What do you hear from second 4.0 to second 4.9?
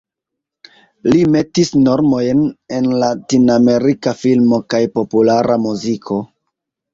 filma kaj